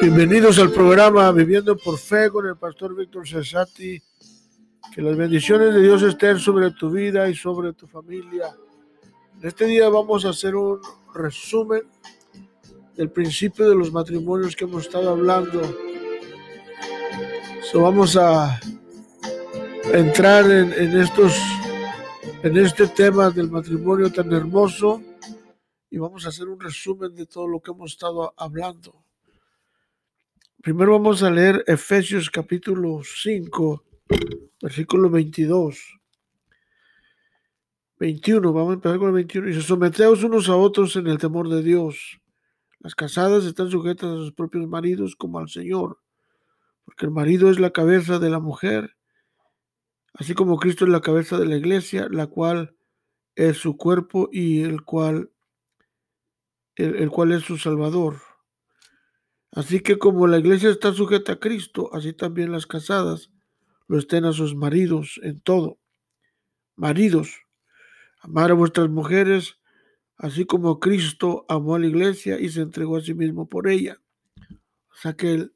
[0.00, 4.02] Bienvenidos al programa Viviendo por Fe con el pastor Víctor Cesati.
[4.94, 8.54] Que las bendiciones de Dios estén sobre tu vida y sobre tu familia.
[9.40, 10.80] En este día vamos a hacer un
[11.14, 11.82] resumen
[12.96, 15.62] del principio de los matrimonios que hemos estado hablando.
[17.70, 18.60] So, vamos a
[19.92, 21.34] entrar en, en estos
[22.42, 25.00] en este tema del matrimonio tan hermoso
[25.92, 29.04] y vamos a hacer un resumen de todo lo que hemos estado hablando.
[30.62, 33.84] Primero vamos a leer Efesios capítulo 5,
[34.62, 36.00] versículo 22.
[37.98, 39.50] 21, vamos a empezar con el 21.
[39.50, 42.18] Y se someteos unos a otros en el temor de Dios.
[42.78, 45.98] Las casadas están sujetas a sus propios maridos como al Señor,
[46.86, 48.96] porque el marido es la cabeza de la mujer,
[50.14, 52.74] así como Cristo es la cabeza de la iglesia, la cual
[53.34, 55.30] es su cuerpo y el cual,
[56.76, 58.20] el, cual es su Salvador.
[59.50, 63.30] Así que como la iglesia está sujeta a Cristo, así también las casadas
[63.86, 65.78] lo estén a sus maridos en todo.
[66.76, 67.36] Maridos,
[68.20, 69.58] amar a vuestras mujeres,
[70.16, 74.00] así como Cristo amó a la iglesia y se entregó a sí mismo por ella.
[74.90, 75.54] O sea que el,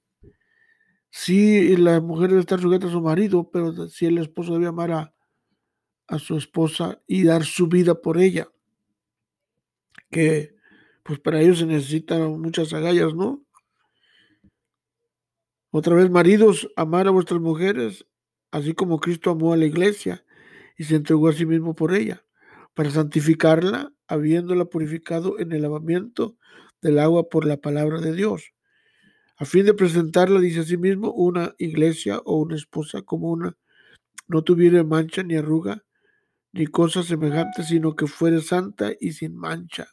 [1.10, 4.92] sí la mujer debe estar sujeta a su marido, pero si el esposo debe amar
[4.92, 5.14] a,
[6.08, 8.48] a su esposa y dar su vida por ella.
[10.10, 10.55] Que
[11.06, 13.42] pues para ello se necesitan muchas agallas, ¿no?
[15.70, 18.06] Otra vez, maridos, amar a vuestras mujeres,
[18.50, 20.24] así como Cristo amó a la iglesia
[20.76, 22.24] y se entregó a sí mismo por ella,
[22.74, 26.36] para santificarla, habiéndola purificado en el lavamiento
[26.82, 28.52] del agua por la palabra de Dios,
[29.36, 33.56] a fin de presentarla, dice a sí mismo, una iglesia o una esposa como una
[34.28, 35.84] no tuviera mancha ni arruga,
[36.52, 39.88] ni cosa semejante, sino que fuera santa y sin mancha.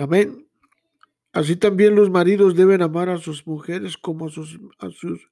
[0.00, 0.48] Amén.
[1.34, 5.28] Así también los maridos deben amar a sus mujeres como a sus, a sus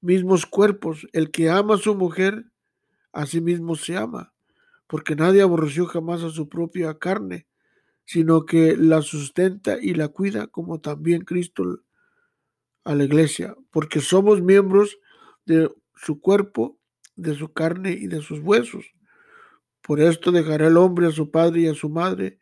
[0.00, 1.08] mismos cuerpos.
[1.12, 2.44] El que ama a su mujer,
[3.12, 4.32] a sí mismo se ama,
[4.86, 7.48] porque nadie aborreció jamás a su propia carne,
[8.04, 11.80] sino que la sustenta y la cuida, como también Cristo
[12.84, 14.96] a la iglesia, porque somos miembros
[15.44, 16.78] de su cuerpo,
[17.16, 18.84] de su carne y de sus huesos.
[19.80, 22.38] Por esto dejará el hombre a su padre y a su madre,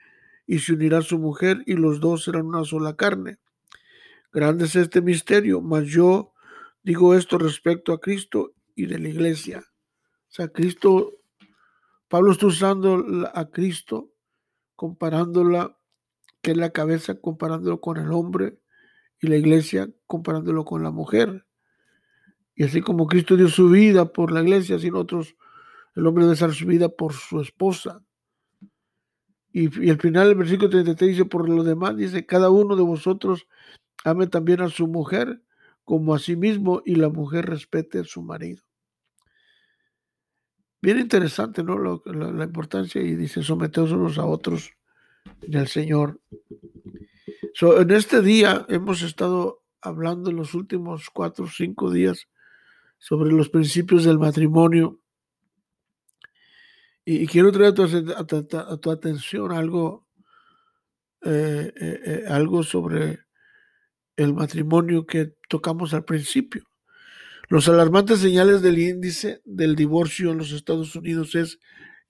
[0.51, 3.39] y se unirá su mujer y los dos serán una sola carne.
[4.33, 6.33] Grande es este misterio, mas yo
[6.83, 9.61] digo esto respecto a Cristo y de la iglesia.
[9.61, 11.13] O sea, Cristo,
[12.09, 14.11] Pablo está usando a Cristo,
[14.75, 15.79] comparándola,
[16.43, 18.59] que es la cabeza, comparándolo con el hombre,
[19.21, 21.47] y la iglesia comparándolo con la mujer.
[22.57, 25.37] Y así como Cristo dio su vida por la iglesia, así nosotros,
[25.95, 28.03] el hombre debe dar su vida por su esposa.
[29.53, 32.83] Y, y al final el versículo 33 dice, por lo demás, dice, cada uno de
[32.83, 33.47] vosotros
[34.05, 35.43] ame también a su mujer
[35.85, 38.63] como a sí mismo y la mujer respete a su marido.
[40.83, 41.77] Bien interesante, ¿no?
[41.77, 44.73] Lo, la, importancia y dice, someteos unos a otros
[45.43, 46.21] en el Señor.
[47.55, 52.29] So, en este día hemos estado hablando en los últimos cuatro o cinco días
[52.99, 55.00] sobre los principios del matrimonio
[57.13, 57.75] y, quiero traer
[58.17, 58.25] a
[58.79, 60.07] tu, atención algo,
[61.23, 63.19] eh, eh, eh, algo sobre
[64.15, 66.63] el matrimonio que tocamos al principio.
[67.49, 71.59] Los alarmantes señales del índice del divorcio en los Estados Unidos es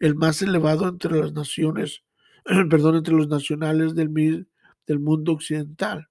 [0.01, 2.03] el más elevado entre las naciones,
[2.69, 4.47] perdón, entre los nacionales del,
[4.87, 6.09] del mundo occidental.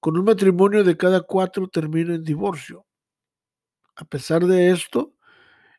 [0.00, 2.86] Con un matrimonio de cada cuatro termina en divorcio.
[3.96, 5.14] A pesar de esto,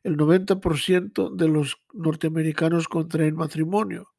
[0.06, 4.12] el 90% de los norteamericanos contraen matrimonio.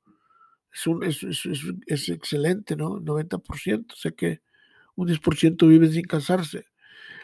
[1.02, 3.00] Es, excelente, ¿no?
[3.00, 3.94] 90%.
[3.94, 4.42] Sé que
[4.97, 6.66] un 10% vive sin casarse.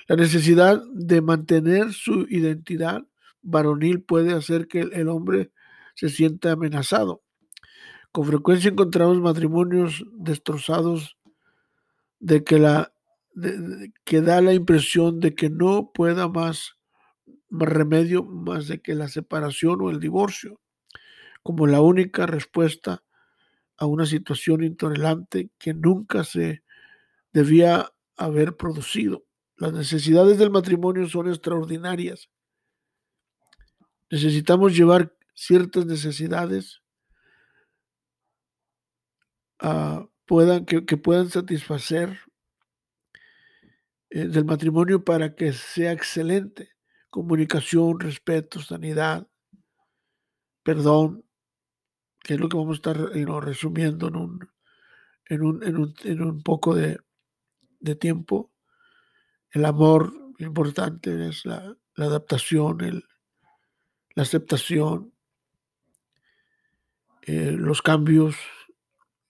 [0.06, 3.05] La necesidad de mantener su identidad
[3.43, 5.50] varonil puede hacer que el, hombre
[5.97, 7.25] se sienta amenazado.
[8.12, 11.19] Con frecuencia encontramos matrimonios destrozados
[12.20, 16.76] de que, da la impresión de que no pueda más
[17.52, 20.60] remedio más de que la separación o el divorcio,
[21.43, 23.02] como la única respuesta
[23.76, 26.62] a una situación intolerante que nunca se
[27.32, 29.25] debía haber producido.
[29.56, 32.28] Las necesidades del matrimonio son extraordinarias.
[34.10, 36.82] Necesitamos llevar ciertas necesidades
[40.26, 42.19] puedan, que, que, puedan satisfacer
[44.10, 46.72] eh, del matrimonio para que sea excelente.
[47.12, 49.29] Comunicación, respeto, sanidad,
[50.62, 51.26] perdón,
[52.20, 54.50] que es lo que vamos a estar resumiendo en un,
[55.26, 56.99] en un, en un, en un poco de,
[57.81, 58.50] de, tiempo.
[59.50, 63.05] El amor importante es la, la adaptación, el,
[64.14, 65.12] la aceptación,
[67.20, 68.37] eh, los cambios,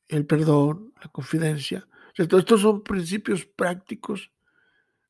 [0.07, 1.89] el perdón, la confidencia.
[2.15, 4.31] estos son principios prácticos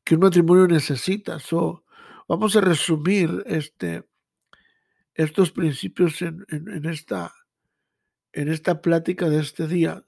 [0.03, 1.37] que un matrimonio necesita.
[1.37, 1.85] So,
[2.27, 4.03] vamos a resumir este,
[5.13, 7.33] estos principios en, en, esta,
[8.31, 10.05] en esta plática de este día.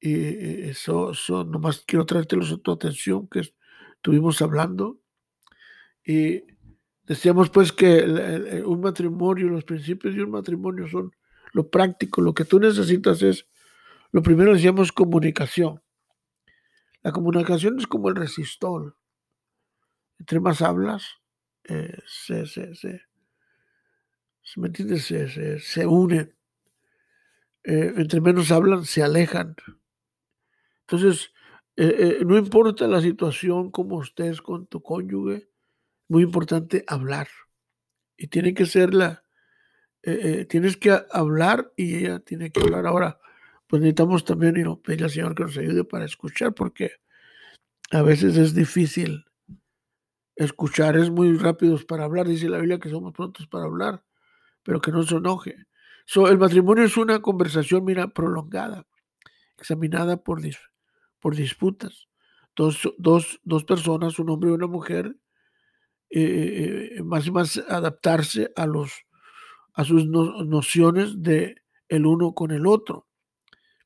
[0.00, 3.42] Y eso, eso nomás quiero traértelos a tu atención que
[3.96, 5.00] estuvimos hablando.
[6.04, 6.44] Y
[7.04, 11.12] decíamos pues que un matrimonio, los principios de un matrimonio son
[11.52, 12.20] lo práctico.
[12.20, 13.46] Lo que tú necesitas es,
[14.12, 15.82] lo primero decíamos comunicación.
[17.02, 18.96] La comunicación es como el resistor.
[20.18, 21.04] Entre más hablas,
[21.64, 23.02] eh, se, se, se,
[24.56, 25.04] ¿me entiendes?
[25.04, 26.34] Se, se, unen.
[27.64, 29.56] Eh, entre menos hablan, se alejan.
[30.82, 31.32] Entonces,
[31.76, 35.48] eh, no importa la situación, como estés con tu cónyuge,
[36.08, 37.28] muy importante hablar.
[38.16, 39.24] Y tiene que ser la,
[40.48, 42.86] tienes que hablar y ella tiene que hablar.
[42.86, 43.18] Ahora,
[43.66, 46.92] pues necesitamos también y pedir al Señor que nos ayude para escuchar, porque
[47.90, 49.26] a veces es difícil
[50.36, 54.04] escuchar, es muy rápidos para hablar, dice la Biblia que somos prontos para hablar,
[54.62, 55.56] pero que no se enoje.
[56.14, 58.86] el matrimonio es una conversación, mira, prolongada,
[59.58, 60.40] examinada por,
[61.20, 62.08] por disputas.
[62.54, 65.16] Dos, dos, dos, personas, un hombre y una mujer,
[66.08, 68.92] eh, eh, más y más adaptarse a, los,
[69.74, 73.06] a sus nociones de el uno con el otro,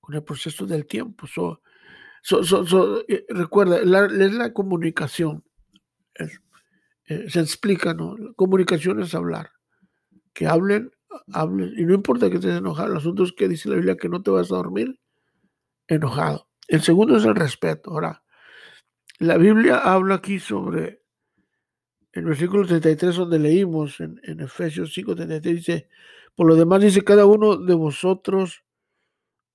[0.00, 1.26] con el proceso del tiempo.
[3.08, 5.44] Eh, recuerda, es la comunicación.
[7.06, 8.16] Se explica, ¿no?
[8.36, 9.50] comunicación es hablar.
[10.32, 10.92] Que hablen,
[11.32, 11.72] hablen.
[11.76, 12.92] Y no importa que estés enojado.
[12.92, 14.98] El asunto es que dice la Biblia que no te vas a dormir
[15.88, 16.48] enojado.
[16.68, 17.90] El segundo es el respeto.
[17.90, 18.22] Ahora,
[19.18, 21.02] la Biblia habla aquí sobre
[22.12, 25.88] el versículo 33 donde leímos en, en Efesios 5, 33, dice,
[26.34, 28.64] por lo demás dice, cada uno de vosotros,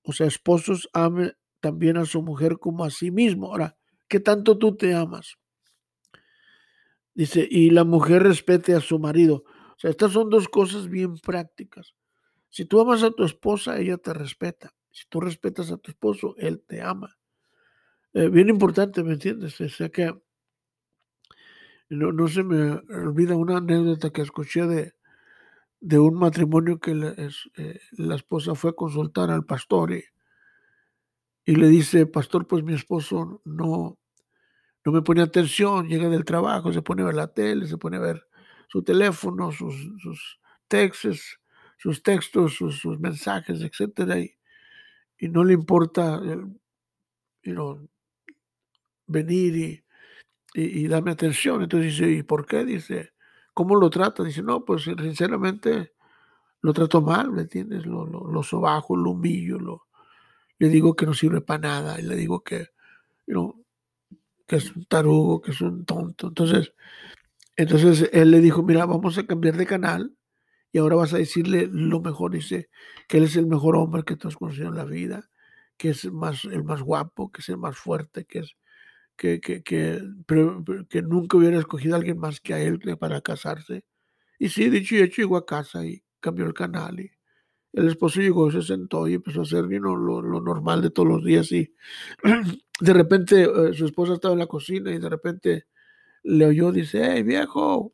[0.02, 3.48] o sea, esposos, ame también a su mujer como a sí mismo.
[3.48, 3.76] Ahora,
[4.08, 5.36] ¿qué tanto tú te amas?
[7.16, 9.44] Dice, y la mujer respete a su marido.
[9.46, 11.94] O sea, estas son dos cosas bien prácticas.
[12.50, 14.74] Si tú amas a tu esposa, ella te respeta.
[14.90, 17.16] Si tú respetas a tu esposo, él te ama.
[18.12, 19.58] Eh, bien importante, ¿me entiendes?
[19.62, 20.12] O sea que
[21.88, 24.94] no, se me olvida una anécdota que escuché de,
[25.80, 27.14] de un matrimonio que la,
[27.56, 30.04] eh, la esposa fue a consultar al pastor y,
[31.46, 33.96] y le dice, pastor, pues mi esposo no,
[34.86, 37.96] no me pone atención, llega del trabajo, se pone a ver la tele, se pone
[37.96, 38.28] a ver
[38.68, 40.38] su teléfono, sus, sus
[40.68, 41.40] textos,
[41.76, 44.38] sus textos, sus, mensajes, etcétera, y,
[45.18, 46.22] y, no le importa
[49.08, 49.82] venir y,
[50.54, 51.64] y, darme atención.
[51.64, 52.64] Entonces dice, ¿y por qué?
[52.64, 53.12] Dice,
[53.54, 54.22] ¿cómo lo trata?
[54.22, 55.94] Dice, no, pues sinceramente
[56.60, 57.86] lo trato mal, ¿me entiendes?
[57.86, 59.88] Lo, lo, lo sobajo, lo humillo, lo,
[60.60, 62.68] le digo que no sirve para nada, y le digo que,
[64.46, 66.28] que es un tarugo, que es un tonto.
[66.28, 66.72] Entonces,
[67.56, 70.16] entonces él le dijo, mira, vamos a cambiar de canal
[70.72, 72.32] y ahora vas a decirle lo mejor.
[72.32, 72.70] Dice
[73.08, 75.30] que él es el mejor hombre que tú has conocido en la vida,
[75.76, 78.56] que es más, el más guapo, que es el más fuerte, que es
[79.16, 80.02] que, que, que,
[80.88, 83.84] que nunca hubiera escogido a alguien más que a él para casarse.
[84.38, 87.10] Y sí, dicho y hecho, llegó a casa y cambió el canal y
[87.76, 91.52] el esposo llegó, se sentó y empezó a hacer lo, normal de todos los días
[91.52, 91.74] y
[92.80, 95.66] de repente eh, su esposa estaba en la cocina y de repente
[96.22, 97.92] le oyó, dice, hey viejo,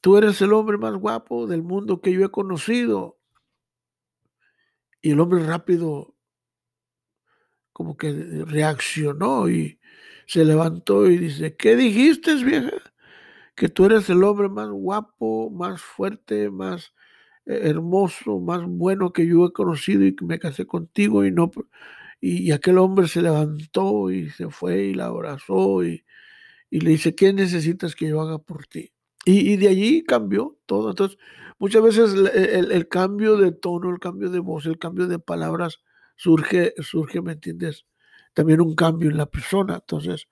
[0.00, 3.18] tú eres el hombre más guapo del mundo que yo he conocido.
[5.00, 6.14] Y el hombre rápido
[7.72, 8.12] como que
[8.46, 9.80] reaccionó y
[10.26, 12.70] se levantó y dice, ¿qué dijiste, vieja?
[13.54, 16.94] Que tú eres el hombre más guapo, más fuerte, más
[17.46, 21.50] eh, hermoso, más bueno que yo he conocido y que me casé contigo y no
[22.20, 26.04] y, aquel hombre se levantó y se fue y la abrazó y,
[26.70, 28.92] le dice, ¿qué necesitas que yo haga por ti?
[29.24, 30.90] Y, de allí cambió todo.
[30.90, 31.18] Entonces,
[31.58, 35.80] muchas veces el, cambio de tono, el cambio de voz, el cambio de palabras
[36.16, 37.86] surge, surge, ¿me entiendes?
[38.34, 39.74] También un cambio en la persona.
[39.74, 40.28] Entonces,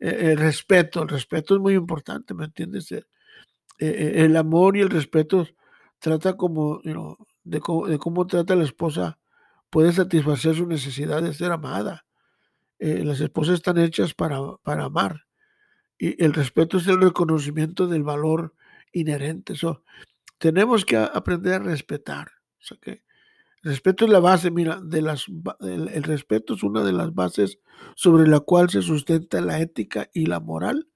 [0.00, 2.90] eh, el respeto, el respeto es muy importante, ¿me entiendes?
[2.92, 3.04] Eh,
[3.80, 5.46] eh, el amor y el respeto
[5.98, 6.80] trata como,
[7.44, 9.18] de, cómo, trata la esposa,
[9.70, 12.06] puede satisfacer su necesidad de ser amada.
[12.78, 15.26] las esposas están hechas para, para amar.
[15.98, 18.54] Y el respeto es el reconocimiento del valor
[18.92, 19.54] inherente.
[19.54, 19.82] Eso,
[20.38, 22.28] tenemos que aprender a respetar.
[22.60, 23.02] O sea que el
[23.68, 27.58] respeto es la base, mira, el, respeto es una de las bases
[27.94, 30.88] sobre la cual se sustenta la ética y la moral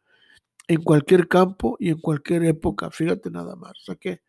[0.68, 2.90] en cualquier campo y en cualquier época.
[2.90, 3.72] Fíjate nada más.
[3.72, 4.22] O sea que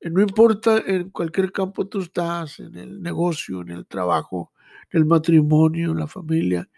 [0.00, 4.52] eh, no importa en cualquier campo tú estás, en el negocio, en el trabajo,
[4.90, 6.68] en el matrimonio, en la familia,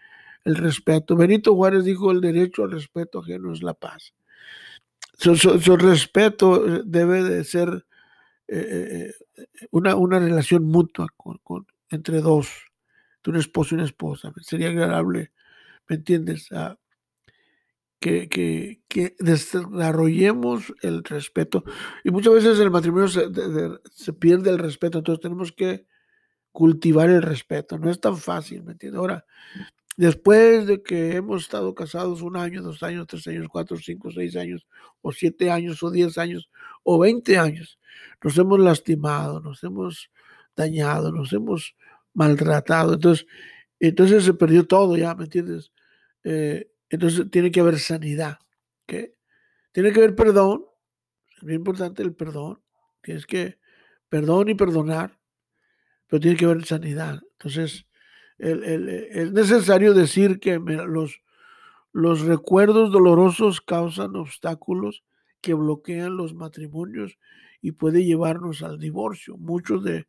[0.43, 1.15] el respeto.
[1.15, 4.13] Benito Juárez dijo, el derecho al respeto ajeno es la paz.
[5.17, 7.85] Su, respeto eh, debe de ser
[8.51, 9.13] eh,
[9.71, 12.49] una, una, relación mutua con, entre dos,
[13.25, 14.33] un esposo y una esposa.
[14.41, 15.31] Sería agradable,
[15.87, 16.49] ¿me entiendes?
[17.99, 21.63] que, que, que, desarrollemos el respeto.
[22.03, 23.27] Y muchas veces el matrimonio se,
[23.91, 25.85] se, pierde el respeto, entonces tenemos que
[26.51, 27.77] cultivar el respeto.
[27.77, 28.99] No es tan fácil, ¿me entiendes?
[28.99, 29.25] Ahora,
[29.97, 34.35] después de que hemos estado casados un año, dos años, tres años, cuatro, cinco, seis
[34.35, 34.65] años,
[35.01, 36.49] o siete años, o diez años,
[36.91, 37.77] o veinte años,
[38.23, 40.09] nos hemos lastimado, nos hemos
[40.55, 41.75] dañado, nos hemos
[42.15, 42.95] maltratado.
[42.95, 43.27] Entonces,
[43.79, 45.71] entonces se perdió todo ya, ¿me entiendes?
[46.23, 48.39] Eh, entonces tiene que haber sanidad.
[48.87, 49.13] ¿qué?
[49.71, 50.65] Tiene que haber perdón.
[51.37, 52.59] Es muy importante el perdón.
[53.03, 53.59] Tienes que
[54.09, 55.19] perdón y perdonar.
[56.07, 57.21] Pero tiene que haber sanidad.
[57.33, 57.85] Entonces,
[58.39, 61.21] es necesario decir que los,
[61.91, 65.03] los recuerdos dolorosos causan obstáculos
[65.41, 67.17] que bloquean los matrimonios
[67.61, 69.37] y puede llevarnos al divorcio.
[69.37, 70.07] Muchos de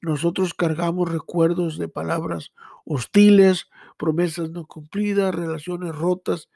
[0.00, 2.52] nosotros cargamos recuerdos de palabras
[2.84, 6.48] hostiles, promesas no cumplidas, relaciones rotas.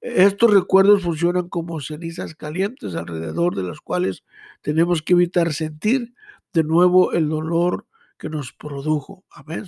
[0.00, 4.24] Estos recuerdos funcionan como cenizas calientes alrededor de las cuales
[4.62, 6.14] tenemos que evitar sentir
[6.52, 7.86] de nuevo el dolor
[8.18, 9.24] que nos produjo.
[9.30, 9.64] Amén.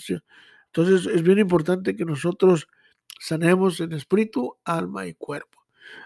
[0.67, 2.69] Entonces es bien importante que nosotros
[3.21, 5.58] sanemos en espíritu, alma y cuerpo.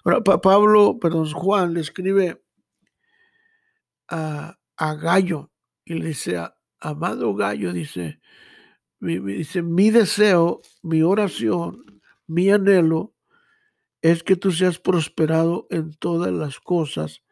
[0.05, 2.43] Ahora, Pablo, perdón, Juan le escribe
[4.09, 5.51] a, a Gallo
[5.85, 6.41] y le dice,
[6.81, 8.21] amado Gallo, dice,
[9.01, 13.15] mi, dice, mi deseo, mi oración, mi anhelo
[14.01, 17.23] es que tú seas prosperado en todas las cosas.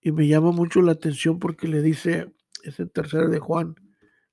[0.00, 2.32] Y me llama mucho la atención porque le dice,
[2.62, 3.74] es el tercero de Juan,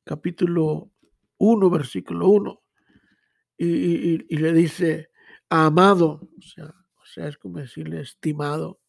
[0.04, 0.92] capítulo
[1.38, 2.62] 1, versículo 1,
[3.58, 5.10] y, le dice,
[5.50, 6.74] amado, o sea,
[7.16, 8.80] sea, es como decirle, estimado,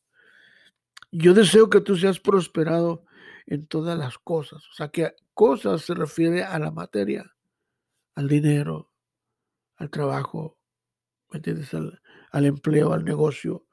[1.11, 3.05] yo deseo que tú seas prosperado
[3.47, 4.63] en todas las cosas.
[4.71, 7.37] O sea, que cosas se refiere a la materia
[8.17, 8.91] al dinero,
[9.77, 10.59] al trabajo,
[11.31, 11.73] ¿me entiendes?
[11.75, 13.67] Al, empleo, al negocio,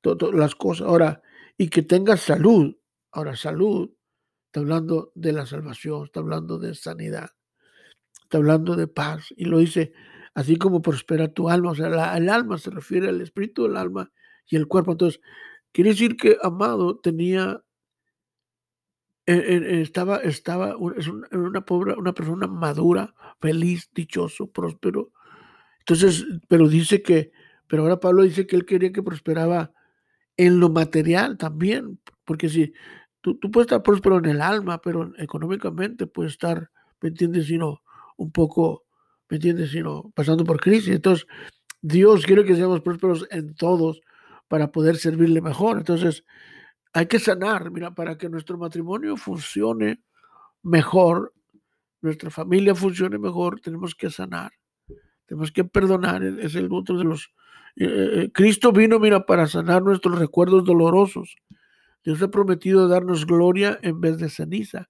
[0.00, 0.86] todas las cosas.
[0.86, 1.22] Ahora,
[1.58, 2.76] y que tengas salud.
[3.12, 3.90] Ahora, salud,
[4.46, 7.30] está hablando de la salvación, está hablando de sanidad,
[8.22, 9.34] está hablando de paz.
[9.36, 9.92] Y lo dice,
[10.34, 11.70] así como prospera tu alma.
[11.70, 14.10] O sea, el alma se refiere al espíritu, el alma
[14.46, 14.92] y el cuerpo.
[14.92, 15.20] Entonces,
[15.72, 17.62] quiere decir que Amado tenía
[19.26, 25.12] estaba, estaba es una, pobre, una persona madura, feliz, dichoso, próspero.
[25.80, 27.30] Entonces, pero dice que,
[27.66, 29.72] pero ahora Pablo dice que él quería que prosperaba
[30.36, 32.72] en lo material también, porque si
[33.20, 36.70] tú, tú puedes estar próspero en el alma, pero económicamente puedes estar,
[37.00, 37.48] ¿me entiendes?
[38.16, 38.84] Un poco,
[39.30, 39.70] ¿me entiendes?
[39.70, 40.94] Sino pasando por crisis.
[40.94, 41.26] Entonces,
[41.80, 44.00] Dios quiere que seamos prósperos en todos
[44.48, 45.78] para poder servirle mejor.
[45.78, 46.24] Entonces,
[46.92, 50.02] hay que sanar, mira, para que nuestro matrimonio funcione
[50.62, 51.32] mejor,
[52.02, 54.50] nuestra familia funcione mejor, tenemos que sanar,
[55.26, 57.32] tenemos que perdonar, es el otro de los...
[57.76, 61.36] Eh, eh, eh, Cristo vino, mira, para sanar nuestros recuerdos dolorosos.
[62.02, 64.88] Dios ha prometido darnos gloria en vez de ceniza.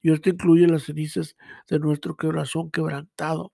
[0.00, 1.36] Y esto incluye las cenizas
[1.68, 3.52] de nuestro corazón quebrantado.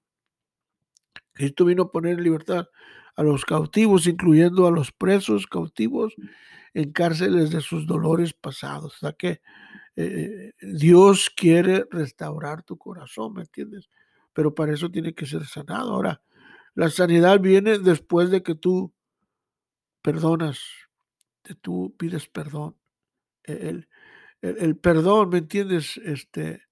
[1.38, 2.68] Cristo vino a poner en libertad
[3.14, 6.16] a los cautivos, incluyendo a los presos cautivos
[6.75, 8.97] en cárceles de sus dolores pasados.
[8.97, 9.40] O sea que
[9.95, 13.88] eh, Dios quiere restaurar tu corazón, ¿me entiendes?
[14.33, 15.92] Pero para eso tiene que ser sanado.
[15.92, 16.21] Ahora,
[16.75, 18.92] la sanidad viene después de que tú
[20.02, 20.61] perdonas,
[21.45, 22.76] que tú pides perdón.
[23.45, 23.88] El,
[24.42, 25.97] el, perdón, ¿me entiendes?
[25.99, 26.62] Este,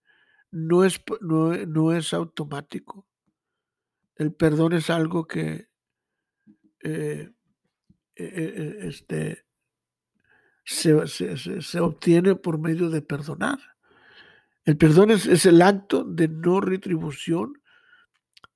[0.51, 3.07] no, es, no, no, es automático.
[4.17, 5.69] El perdón es algo que
[6.83, 7.31] eh,
[8.17, 9.45] eh, este,
[10.65, 13.59] se, obtiene por medio de perdonar.
[14.65, 17.61] El perdón es, el acto de no retribución,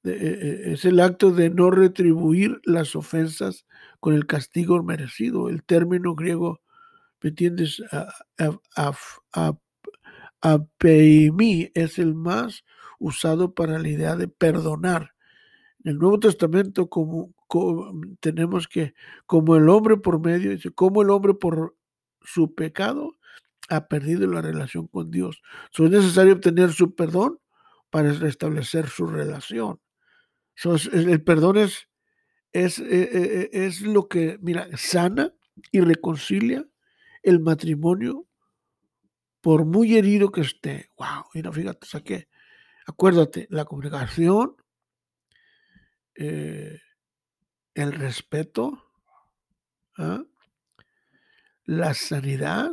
[0.03, 3.67] es el acto de no retribuir las ofensas
[4.01, 5.51] con el castigo merecido.
[5.51, 6.63] El término griego,
[7.23, 7.83] ¿me entiendes?
[10.41, 12.65] Apeimi es el más
[12.99, 15.13] usado para la idea de perdonar.
[15.85, 17.33] En el Nuevo Testamento como,
[18.21, 18.95] tenemos que,
[19.27, 21.77] como el hombre por medio, como el hombre por
[22.23, 23.17] su pecado
[23.69, 25.43] ha perdido la relación con Dios.
[25.71, 27.39] So, es necesario obtener su perdón
[27.89, 29.81] para restablecer su relación.
[30.93, 31.89] El perdón es,
[32.53, 35.33] es, eh, eh, es lo que, mira, sana
[35.73, 36.67] y reconcilia
[37.23, 38.27] el matrimonio
[39.41, 40.91] por muy herido que esté.
[40.99, 42.29] Wow, mira, fíjate, saqué.
[42.87, 44.57] Acuérdate, la congregación,
[46.23, 46.83] eh,
[47.73, 48.93] el respeto,
[49.97, 50.23] ¿ah?
[51.65, 52.73] la sanidad,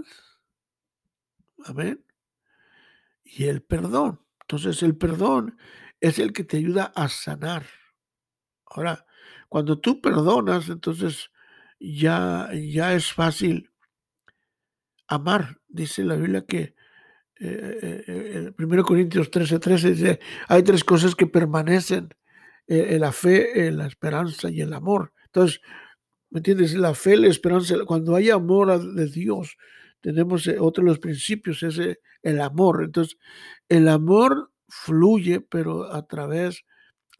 [1.63, 2.06] amén,
[3.24, 4.20] y el perdón.
[4.42, 5.58] Entonces el perdón
[6.01, 7.66] es el que te ayuda a sanar.
[8.66, 9.06] Ahora,
[9.48, 11.32] cuando tú perdonas, entonces
[11.80, 13.72] ya, ya es fácil
[15.08, 15.62] amar.
[15.70, 16.75] Dice la Biblia que
[17.39, 22.10] eh, eh, 1 Corintios 13, 13 dice, hay tres cosas que permanecen,
[22.67, 25.13] eh, la fe, la esperanza y el amor.
[25.25, 25.62] Entonces,
[26.29, 26.74] ¿me entiendes?
[26.75, 29.57] La fe, la esperanza, cuando hay amor de Dios,
[30.01, 31.79] tenemos eh, otro de los principios, es
[32.21, 32.83] el amor.
[32.83, 33.17] Entonces,
[33.69, 36.65] el amor fluye, pero a través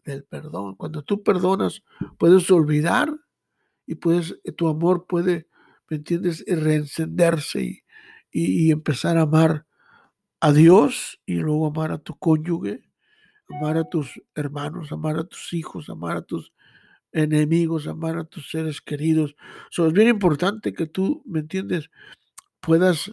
[0.04, 0.76] del perdón.
[0.76, 1.82] Cuando tú perdonas,
[2.18, 3.14] puedes olvidar
[3.86, 5.48] y puedes, tu amor puede,
[5.88, 7.84] ¿me entiendes?, reencenderse y,
[8.30, 9.66] y, empezar a amar
[10.40, 12.87] a Dios y luego amar a tu cónyuge,
[13.48, 16.52] amar a tus hermanos, amar a tus hijos, amar a tus
[17.12, 19.34] enemigos, amar a tus seres queridos.
[19.70, 21.90] es bien importante que tú, ¿me entiendes?,
[22.60, 23.12] puedas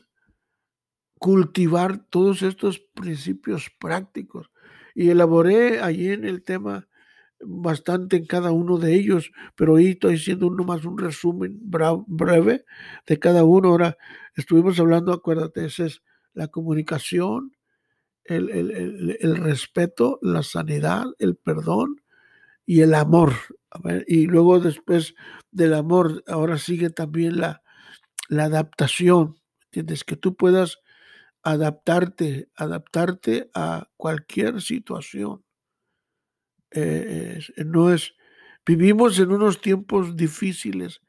[1.20, 4.51] cultivar todos estos principios prácticos.
[4.94, 6.88] Y elaboré allí en el tema
[7.42, 11.60] bastante en cada uno de ellos, pero hoy estoy haciendo uno más un resumen
[12.08, 12.65] breve
[13.06, 13.70] de cada uno.
[13.70, 13.98] Ahora
[14.36, 16.01] estuvimos hablando, acuérdate, esa es
[16.34, 17.55] la comunicación,
[18.25, 22.01] el, el, respeto, la sanidad, el perdón
[22.65, 23.34] y el amor.
[24.08, 25.15] Y luego después
[25.51, 27.62] del amor, ahora sigue también la,
[28.29, 30.03] la adaptación, ¿entiendes?
[30.03, 30.79] Que tú puedas
[31.44, 35.44] adaptarte, adaptarte a cualquier situación.
[36.72, 38.16] Eh, no es,
[38.66, 41.01] vivimos en unos tiempos difíciles,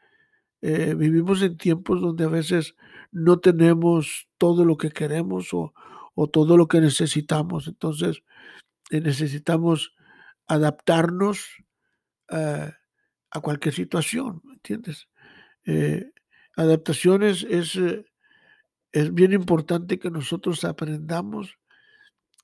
[0.61, 2.75] eh, vivimos en tiempos donde a veces
[3.11, 5.73] no tenemos todo lo que queremos o,
[6.27, 7.69] todo lo que necesitamos.
[7.69, 8.23] Entonces,
[8.91, 9.95] eh, necesitamos
[10.47, 11.47] adaptarnos
[12.29, 15.09] a cualquier situación, ¿entiendes?
[16.57, 17.79] adaptaciones es,
[18.91, 21.57] es bien importante que nosotros aprendamos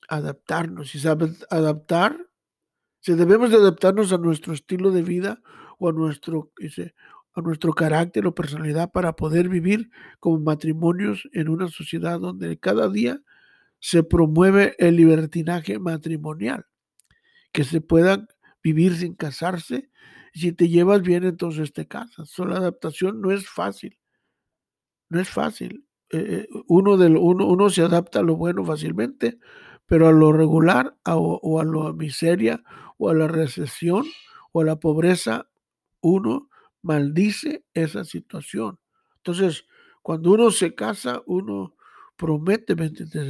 [0.08, 0.94] a adaptarnos.
[0.94, 2.16] Y sabes adaptar,
[3.00, 5.42] si debemos de adaptarnos a nuestro estilo de vida
[5.78, 6.52] o a nuestro,
[7.34, 12.88] a nuestro carácter o personalidad para poder vivir como matrimonios en una sociedad donde cada
[12.88, 13.20] día
[13.82, 16.66] se promueve el libertinaje matrimonial,
[17.50, 18.28] que se pueda
[18.62, 19.90] vivir sin casarse.
[20.32, 22.30] Si te llevas bien, entonces te casas.
[22.30, 23.98] So, la adaptación no es fácil.
[25.08, 25.84] No es fácil.
[26.10, 29.40] Eh, eh, uno, del, uno, uno se adapta a lo bueno fácilmente,
[29.84, 32.62] pero a lo regular o a la miseria
[32.98, 34.06] o a la recesión
[34.52, 35.50] o a la pobreza,
[36.00, 36.48] uno
[36.82, 38.78] maldice esa situación.
[39.16, 39.66] Entonces,
[40.02, 41.74] cuando uno se casa, uno
[42.22, 42.76] promete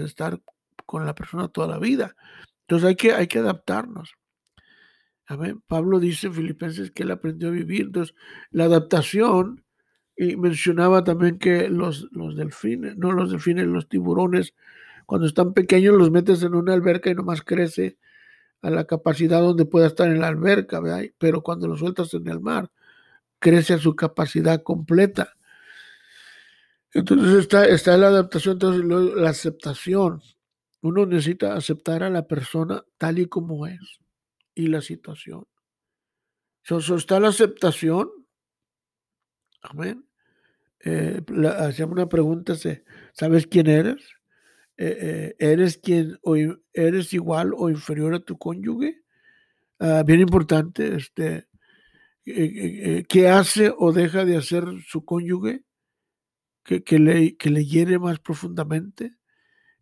[0.04, 0.38] estar
[0.84, 2.14] con la persona toda la vida.
[2.62, 4.12] Entonces hay que, hay que adaptarnos.
[5.66, 7.86] Pablo dice en Filipenses que él aprendió a vivir.
[7.86, 8.14] Entonces,
[8.50, 9.64] la adaptación,
[10.14, 14.52] y mencionaba también que los, los delfines, no los delfines, los tiburones,
[15.06, 17.96] cuando están pequeños los metes en una alberca y nomás crece
[18.60, 20.82] a la capacidad donde pueda estar en la alberca,
[21.16, 22.70] pero cuando lo sueltas en el mar,
[23.38, 25.32] crece a su capacidad completa.
[26.94, 30.20] Entonces está, está la adaptación, entonces la aceptación.
[30.82, 34.00] Uno necesita aceptar a la persona tal y como es
[34.54, 35.46] y la situación.
[36.62, 38.10] So, está la aceptación.
[39.62, 40.06] Amén.
[40.84, 41.22] Eh,
[41.58, 42.54] hacemos una pregunta,
[43.12, 44.02] ¿sabes quién eres?
[44.76, 46.18] Eh, eh, ¿Eres quien
[46.72, 49.02] eres igual o inferior a tu cónyuge?
[49.78, 51.46] Ah, bien importante, este,
[52.24, 55.64] ¿qué hace o deja de hacer su cónyuge?
[56.64, 59.16] ¿Que, que, le, que le hiere más profundamente?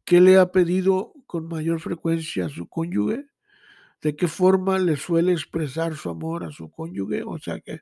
[0.05, 3.31] ¿Qué le ha pedido con mayor frecuencia a su cónyuge?
[4.03, 7.23] de qué forma le suele expresar su amor a su cónyuge.
[7.25, 7.81] O sea que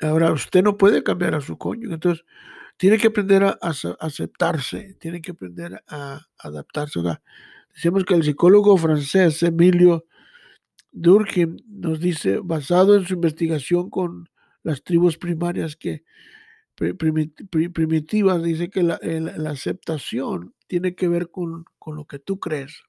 [0.00, 1.94] ahora usted no puede cambiar a su cónyuge.
[1.94, 2.24] Entonces,
[2.76, 3.58] tiene que aprender a,
[4.00, 7.00] aceptarse, tiene que aprender a adaptarse.
[7.74, 10.06] decimos que el psicólogo francés Emilio
[10.90, 14.28] Durkheim nos dice, basado en su investigación con
[14.62, 16.04] las tribus primarias que
[16.74, 18.98] primitivas, dice que la,
[19.48, 22.82] aceptación tiene que ver con, con lo que tú crees.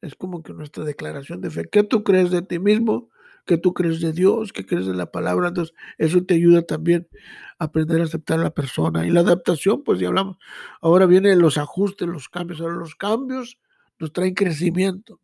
[0.00, 1.68] Es como que nuestra declaración de fe.
[1.68, 3.10] ¿Qué tú crees de ti mismo?
[3.48, 5.48] qué tú crees de Dios, qué crees de la palabra.
[5.48, 7.08] Entonces, eso te ayuda también
[7.58, 9.04] a aprender a aceptar a la persona.
[9.06, 10.36] Y la adaptación, pues ya hablamos.
[10.80, 12.60] Ahora vienen los ajustes, los cambios.
[12.60, 13.58] Ahora los cambios
[13.98, 15.18] nos traen crecimiento.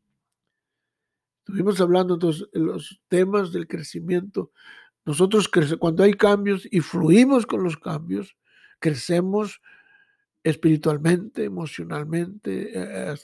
[1.40, 4.50] Estuvimos hablando entonces los temas del crecimiento.
[5.06, 8.36] Nosotros cuando hay cambios y fluimos con los cambios,
[8.78, 9.60] crecemos
[10.44, 13.14] espiritualmente, emocionalmente, eh,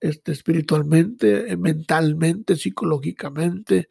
[0.00, 3.88] este, espiritualmente, eh, mentalmente, psicológicamente,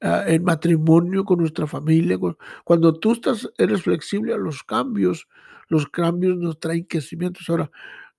[0.00, 2.18] ah, en matrimonio con nuestra familia.
[2.64, 5.28] Cuando tú estás, eres flexible a los cambios,
[5.68, 7.48] los cambios nos traen crecimientos.
[7.50, 7.70] Ahora,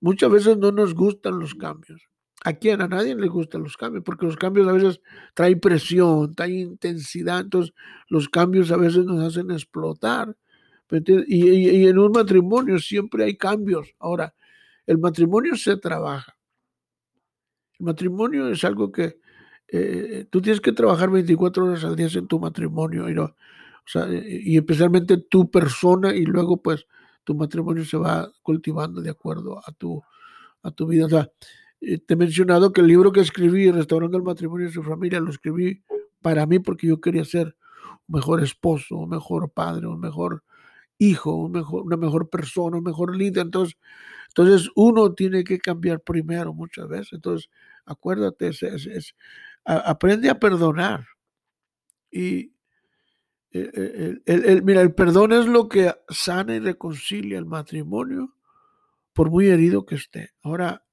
[0.02, 2.02] muchas veces no nos gustan los cambios.
[2.46, 2.80] ¿A quién?
[2.80, 5.02] A nadie le gustan los cambios, porque los cambios a veces
[5.34, 7.74] traen presión, traen intensidad, entonces
[8.08, 10.38] los cambios a veces nos hacen explotar.
[11.28, 13.96] Y, en un matrimonio siempre hay cambios.
[13.98, 14.36] Ahora,
[14.86, 16.38] el matrimonio se trabaja.
[17.80, 19.18] El matrimonio es algo que
[19.68, 23.36] eh, tú tienes que trabajar 24 horas al día en tu matrimonio, y, no,
[24.22, 26.86] y especialmente tu persona, y luego pues
[27.24, 30.04] tu matrimonio se va cultivando de acuerdo a tu,
[30.62, 31.08] a tu vida.
[31.08, 31.32] O sea, eh,
[31.80, 35.30] te he mencionado que el libro que escribí, Restaurando el Matrimonio y su Familia, lo
[35.30, 35.84] escribí
[36.22, 37.56] para mí porque yo quería ser
[38.08, 40.44] un mejor esposo, un mejor padre, un mejor
[40.98, 43.46] hijo, un mejor, una mejor persona, un mejor líder.
[43.46, 43.78] Entonces,
[44.30, 47.14] entonces uno tiene que cambiar primero muchas veces.
[47.14, 47.50] Entonces,
[47.86, 49.16] acuérdate, es,
[49.64, 51.06] aprende a perdonar.
[52.12, 52.54] Y
[53.52, 58.36] eh, eh, mira, el perdón es lo que sana y reconcilia el matrimonio,
[59.14, 60.32] por muy herido que esté.
[60.42, 60.85] Ahora,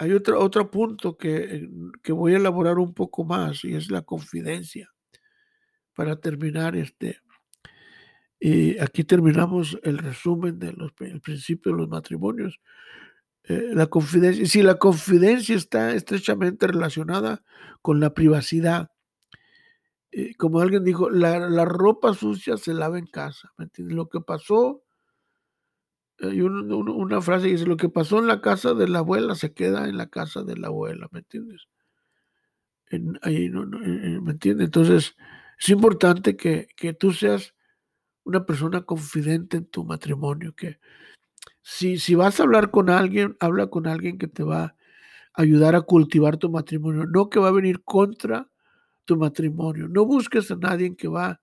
[0.00, 1.68] hay otro, otro punto que,
[2.02, 4.90] que, voy a elaborar un poco más y es la confidencia.
[5.94, 7.18] Para terminar, este,
[8.40, 10.74] y aquí terminamos el resumen del
[11.22, 12.60] principio de los matrimonios.
[13.44, 17.44] Eh, la confidencia, si la confidencia está estrechamente relacionada
[17.82, 18.92] con la privacidad,
[20.12, 23.52] eh, como alguien dijo, la, la, ropa sucia se lava en casa.
[23.58, 23.94] ¿me entiendes?
[23.94, 24.82] Lo que pasó
[26.22, 29.52] hay una frase que dice, lo que pasó en la casa de la abuela se
[29.52, 31.66] queda en la casa de la abuela, ¿me entiendes?
[33.22, 34.66] ahí, no, ¿Me entiendes?
[34.66, 35.16] Entonces,
[35.58, 37.54] es importante que, que, tú seas
[38.24, 40.78] una persona confidente en tu matrimonio, que
[41.62, 44.76] si, si vas a hablar con alguien, habla con alguien que te va a
[45.34, 48.50] ayudar a cultivar tu matrimonio, no que va a venir contra
[49.04, 49.88] tu matrimonio.
[49.88, 51.40] No busques a nadie que va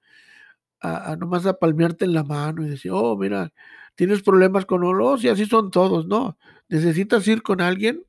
[0.82, 3.54] a, a nomás a palmearte en la mano y decir, oh, mira,
[3.98, 6.38] tienes problemas con los y así son todos, no.
[6.70, 8.04] Necesitas ir con alguien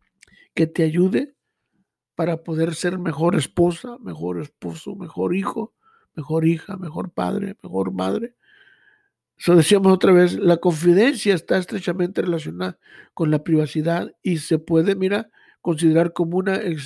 [0.54, 1.34] que te ayude
[2.14, 5.72] para poder ser mejor esposa, mejor esposo, mejor hijo,
[6.14, 8.34] mejor hija, mejor padre, mejor madre.
[9.38, 12.78] Eso decíamos otra vez, la confidencia está estrechamente relacionada
[13.14, 15.30] con la privacidad y se puede, mira,
[15.62, 16.76] considerar como una eh,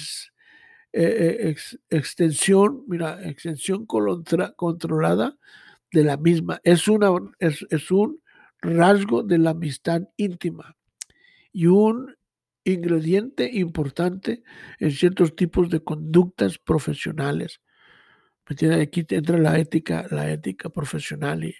[0.93, 1.57] eh,
[1.91, 5.37] extensión, mira, extensión controlada
[5.91, 6.61] de la misma.
[6.63, 7.09] Es, una,
[7.41, 8.22] es un
[8.63, 10.77] rasgo de la amistad íntima
[11.53, 12.17] y un
[12.65, 14.43] ingrediente importante
[14.79, 17.61] en ciertos tipos de conductas profesionales.
[18.47, 21.55] Aquí entra la ética, la ética profesional y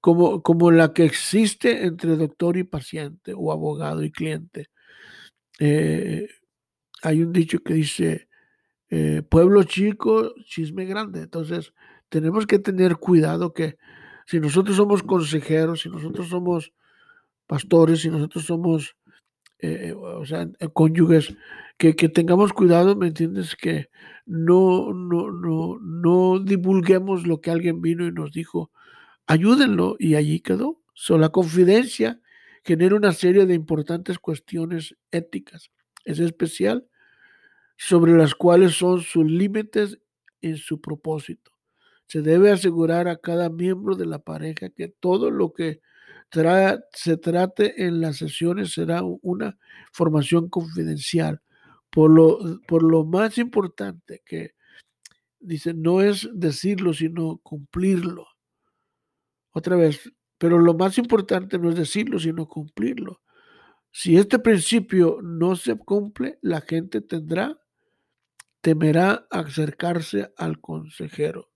[0.00, 4.70] como, como la que existe entre doctor y paciente o abogado y cliente.
[5.58, 6.28] Eh,
[7.02, 8.28] hay un dicho que dice,
[8.90, 11.22] eh, pueblo chico, chisme grande.
[11.22, 11.72] Entonces,
[12.08, 13.76] tenemos que tener cuidado que
[14.28, 16.74] si nosotros somos consejeros, si nosotros somos
[17.46, 18.94] pastores, si nosotros somos,
[19.58, 21.34] eh, o sea, eh, cónyuges,
[21.78, 23.56] que, tengamos cuidado, ¿me entiendes?
[23.56, 23.88] Que
[24.26, 28.70] no, no, no, no divulguemos lo que alguien vino y nos dijo,
[29.26, 30.82] ayúdenlo, y allí quedó.
[30.92, 32.20] So, la confidencia
[32.64, 35.70] genera una serie de importantes cuestiones éticas.
[36.04, 36.86] Es especial
[37.78, 39.98] sobre las cuales son sus límites
[40.42, 41.57] en su propósito.
[42.08, 45.80] Se debe asegurar a cada miembro de la pareja que todo lo que
[46.92, 49.58] se trate en las sesiones será una
[49.92, 51.40] formación confidencial.
[51.90, 54.54] Por lo, por lo más importante que
[55.38, 58.26] dice, no es decirlo, sino cumplirlo.
[59.52, 63.20] Otra vez, pero lo más importante no es decirlo, sino cumplirlo.
[63.90, 67.58] Si este principio no se cumple, la gente tendrá,
[68.60, 71.50] temerá acercarse al consejero.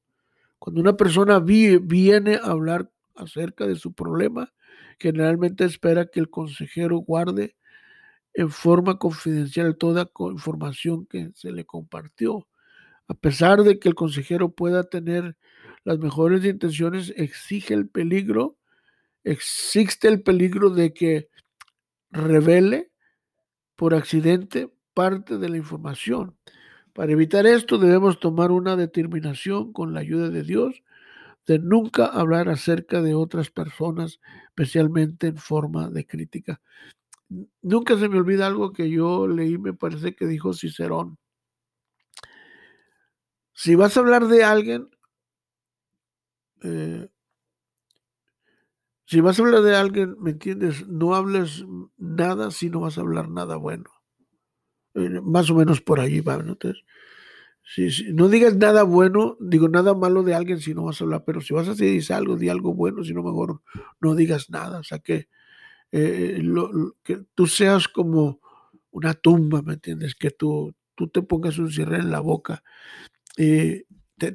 [0.62, 4.54] Cuando una persona viene a hablar acerca de su problema,
[4.96, 7.56] generalmente espera que el consejero guarde
[8.32, 12.46] en forma confidencial toda información que se le compartió.
[13.08, 15.36] A pesar de que el consejero pueda tener
[15.82, 18.56] las mejores intenciones, exige el peligro,
[19.24, 21.28] existe el peligro de que
[22.12, 22.92] revele
[23.74, 26.36] por accidente parte de la información.
[26.92, 30.82] Para evitar esto debemos tomar una determinación con la ayuda de Dios
[31.46, 36.60] de nunca hablar acerca de otras personas, especialmente en forma de crítica.
[37.62, 41.18] Nunca se me olvida algo que yo leí, me parece que dijo Cicerón.
[43.54, 44.88] Si vas a hablar de alguien,
[46.62, 47.08] eh,
[49.06, 50.86] si vas a hablar de alguien, ¿me entiendes?
[50.88, 51.64] No hables
[51.96, 53.90] nada si no vas a hablar nada bueno.
[54.94, 56.36] Eh, más o menos por ahí va.
[56.38, 56.52] ¿no?
[56.52, 56.84] Entonces,
[58.12, 61.40] no digas nada bueno, digo nada malo de alguien si no vas a hablar, pero
[61.40, 63.62] si vas a decir algo, di algo bueno, si no, mejor
[64.00, 64.78] no digas nada.
[64.80, 65.28] O sea, que,
[65.92, 66.42] eh,
[67.02, 68.40] que tú seas como
[68.90, 70.14] una tumba, ¿me entiendes?
[70.14, 72.62] Que tú, tú te pongas un cierre en la boca.
[73.36, 73.84] y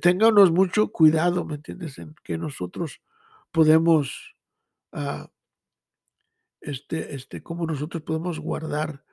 [0.01, 1.97] ténganos mucho cuidado, ¿me entiendes?
[1.99, 3.01] En que nosotros
[3.51, 4.35] podemos
[6.61, 9.03] este, este, cómo nosotros podemos guardar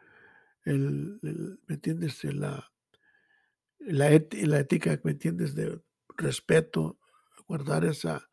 [0.64, 1.18] el,
[1.66, 2.24] ¿me entiendes?
[2.24, 2.70] La,
[3.79, 5.55] la, la, ética, ¿me entiendes?
[5.55, 5.81] De
[6.16, 6.98] respeto,
[7.46, 8.29] guardar esa,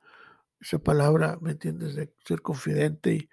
[0.59, 1.95] esa palabra, ¿me entiendes?
[1.95, 3.27] De ser confidente y,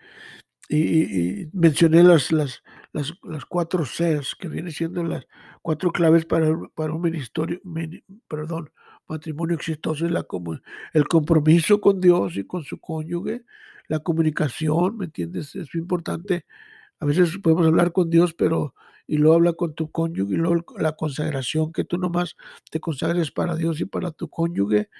[0.69, 5.27] y, mencioné las, las, las, las, cuatro Cs, que vienen siendo las
[5.63, 7.61] cuatro claves para, para un ministerio,
[8.29, 8.71] perdón,
[9.09, 10.27] matrimonio exitoso, es la,
[10.93, 13.45] el compromiso con Dios y con su cónyuge,
[13.87, 15.55] la comunicación, ¿me entiendes?
[15.57, 16.45] Es importante.
[17.01, 18.75] A veces podemos hablar con Dios, pero
[19.07, 22.37] y luego habla con tu cónyuge y luego la consagración, que tú nomás
[22.71, 24.91] te consagres para Dios y para tu cónyuge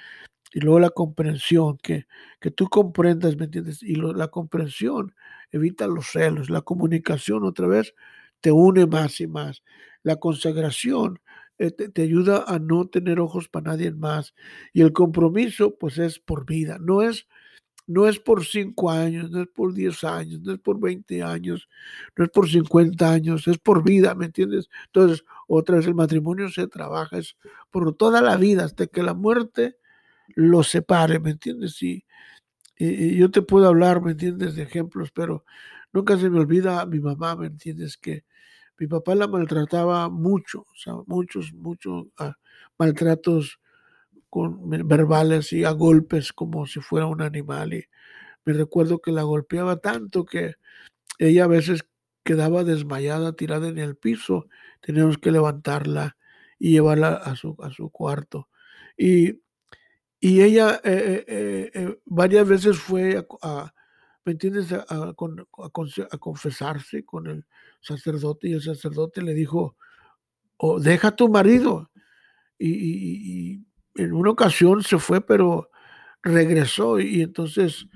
[0.53, 2.07] y luego la comprensión, que,
[2.41, 3.83] que tú comprendas, ¿me entiendes?
[3.83, 5.15] Y la comprensión
[5.53, 7.95] evita los celos, la comunicación otra vez
[8.41, 9.63] te une más y más,
[10.03, 11.21] la consagración
[11.59, 14.35] eh, te, ayuda a no tener ojos para nadie más
[14.73, 17.27] y el compromiso pues es por vida, no es
[17.89, 21.69] no es por cinco años, no es por diez años, no es por veinte años,
[22.15, 24.69] no es por cincuenta años, es por vida, ¿me entiendes?
[24.87, 27.37] Entonces, otra vez el matrimonio se trabaja, es
[27.71, 29.79] por toda la vida, hasta que la muerte
[30.37, 31.83] lo separe, ¿me entiendes?
[31.83, 32.05] Y,
[32.77, 34.55] y, yo te puedo hablar, ¿me entiendes?
[34.55, 35.47] De ejemplos, pero
[35.91, 37.97] nunca se me olvida a mi mamá, ¿me entiendes?
[37.97, 38.25] Que
[38.79, 42.37] mi papá la maltrataba mucho, o sea, muchos, muchos ah,
[42.79, 43.61] maltratos
[44.31, 47.75] con verbales y a golpes como si fuera un animal.
[47.75, 47.85] Y
[48.45, 50.55] me recuerdo que la golpeaba tanto que
[51.19, 51.87] ella a veces
[52.25, 54.49] quedaba desmayada, tirada en el piso.
[54.81, 56.17] Teníamos que levantarla
[56.59, 58.49] y llevarla a su, a su cuarto.
[58.97, 59.41] Y,
[60.21, 63.73] y ella eh, eh, eh, varias veces fue a,
[64.25, 67.47] ¿me entiendes?, a, a, confesarse con el
[67.81, 69.77] sacerdote y el sacerdote le dijo,
[70.59, 71.91] oh, deja a tu marido.
[72.59, 73.68] y,
[73.99, 75.71] en una ocasión se fue, pero
[76.23, 77.87] regresó y entonces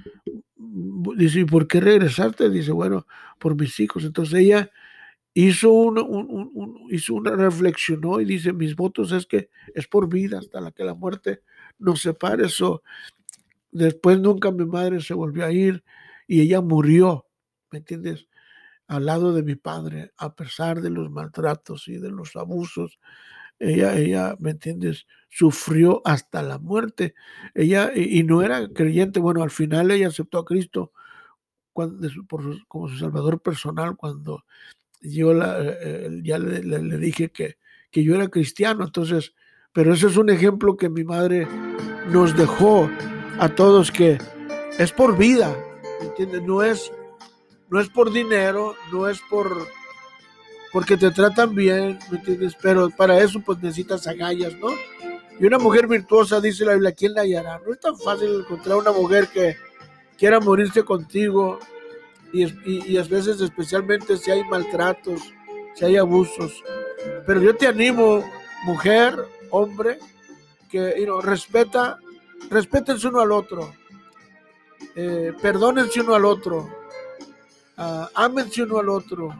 [1.16, 2.50] dice, ¿y por qué regresaste?
[2.50, 3.06] Dice, bueno,
[3.38, 4.04] por mis hijos.
[4.04, 4.70] Entonces ella
[5.34, 10.72] hizo una, una, reflexionó y dice, mis votos es que es por vida hasta la
[10.72, 11.42] que la muerte
[11.78, 12.46] nos separe.
[12.46, 12.82] Eso.
[13.70, 15.82] Después nunca mi madre se volvió a ir
[16.26, 17.26] y ella murió,
[17.70, 18.26] ¿me entiendes?
[18.92, 22.98] Al lado de mi padre, a pesar de los maltratos y de los abusos
[23.58, 25.06] ella, ella, ¿me entiendes?
[25.30, 27.14] Sufrió hasta la muerte.
[27.54, 30.92] Ella, y, no era creyente, bueno, al final ella aceptó a Cristo
[31.72, 32.08] cuando,
[32.68, 34.44] como su salvador personal cuando
[35.00, 37.56] yo la, eh, ya le, dije que,
[37.90, 38.84] que yo era cristiano.
[38.84, 39.32] Entonces,
[39.72, 41.46] pero ese es un ejemplo que mi madre
[42.10, 42.90] nos dejó
[43.38, 44.18] a todos que
[44.78, 45.56] es por vida,
[46.00, 46.42] ¿me entiendes?
[46.42, 46.92] No es,
[47.72, 49.66] no es por dinero, no es por
[50.72, 52.54] porque te tratan bien, ¿me entiendes?
[52.60, 54.68] Pero para eso pues necesitas agallas, ¿no?
[55.40, 57.60] Y una mujer virtuosa, dice la Biblia, ¿quién la hallará?
[57.64, 59.56] No es tan fácil encontrar una mujer que
[60.18, 61.60] quiera morirse contigo
[62.30, 62.44] y,
[62.92, 65.32] y, a veces especialmente si hay maltratos,
[65.74, 66.62] si hay abusos.
[67.26, 68.22] Pero yo te animo,
[68.64, 69.16] mujer,
[69.48, 69.98] hombre,
[70.70, 71.98] que you know, respeta,
[72.50, 73.74] respétense uno al otro,
[74.94, 76.81] eh, perdónense uno al otro,
[77.78, 79.34] uh, ámense uno al otro,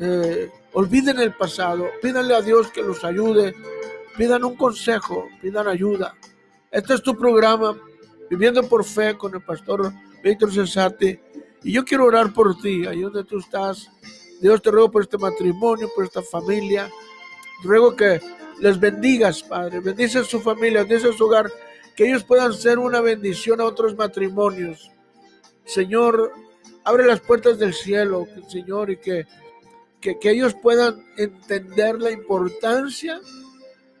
[0.00, 3.54] eh, olviden el pasado, pídanle a Dios que los ayude,
[4.16, 6.14] pidan un consejo, pidan ayuda.
[6.70, 7.76] Este es tu programa,
[8.28, 11.22] Viviendo por Fe con el pastor Víctor Cesate.
[11.62, 13.90] Y yo quiero orar por ti, ahí donde tú estás.
[14.40, 16.90] Dios te ruego por este matrimonio, por esta familia.
[17.62, 18.20] ruego que
[18.60, 19.80] les bendigas, Padre.
[19.80, 21.50] Bendice su familia, bendice su hogar.
[21.94, 24.90] Que ellos puedan ser una bendición a otros matrimonios.
[25.64, 26.32] Señor,
[26.84, 29.26] abre las puertas del cielo, Señor, y que
[30.12, 33.20] que, ellos puedan entender la importancia,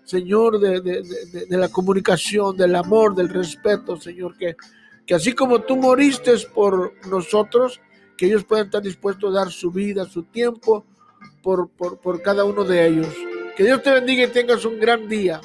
[0.04, 1.02] Señor, de,
[1.48, 4.56] la comunicación, del amor, del respeto, Señor, que,
[5.06, 7.80] que así como tú moriste por nosotros,
[8.16, 10.84] que ellos puedan estar dispuestos a dar su vida, su tiempo
[11.42, 13.14] por, por, por cada uno de ellos.
[13.56, 15.40] Que Dios te bendiga y tengas un gran día.